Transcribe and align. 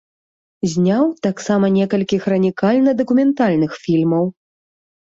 Зняў 0.71 1.05
таксама 1.27 1.65
некалькі 1.77 2.19
хранікальна-дакументальных 2.25 3.71
фільмаў. 3.87 4.25